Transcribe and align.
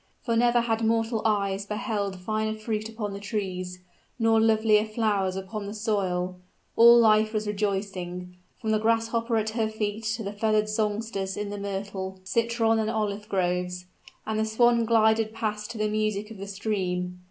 For 0.23 0.35
never 0.35 0.61
had 0.61 0.83
mortal 0.83 1.21
eyes 1.25 1.67
beheld 1.67 2.15
finer 2.15 2.57
fruit 2.57 2.89
upon 2.89 3.13
the 3.13 3.19
trees, 3.19 3.81
nor 4.17 4.41
lovelier 4.41 4.83
flowers 4.83 5.35
upon 5.35 5.67
the 5.67 5.75
soil; 5.75 6.37
all 6.75 6.99
life 6.99 7.33
was 7.35 7.45
rejoicing, 7.45 8.35
from 8.59 8.71
the 8.71 8.79
grasshopper 8.79 9.37
at 9.37 9.51
her 9.51 9.67
feet 9.69 10.05
to 10.15 10.23
the 10.23 10.33
feathered 10.33 10.69
songsters 10.69 11.37
in 11.37 11.51
the 11.51 11.59
myrtle, 11.59 12.19
citron, 12.23 12.79
and 12.79 12.89
olive 12.89 13.29
groves; 13.29 13.85
and 14.25 14.39
the 14.39 14.45
swan 14.45 14.85
glided 14.85 15.35
past 15.35 15.69
to 15.69 15.77
the 15.77 15.87
music 15.87 16.31
of 16.31 16.37
the 16.39 16.47
stream. 16.47 17.19